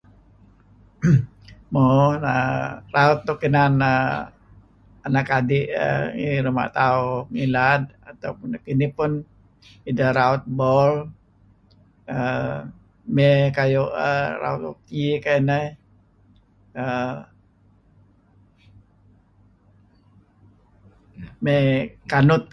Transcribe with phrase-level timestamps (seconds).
[1.73, 1.85] Mo
[2.33, 2.65] err
[2.95, 4.15] raut nuk inan err
[5.07, 5.67] anak adi'
[6.19, 9.11] ngi ruma' tauh ngilad atau nekinih pun
[9.89, 10.91] ideh raut bol
[12.13, 12.51] err
[13.15, 14.61] mey kayu' err raut
[15.23, 15.65] kayu' ineh
[16.83, 17.15] err
[21.43, 21.63] mey
[22.11, 22.43] kanut.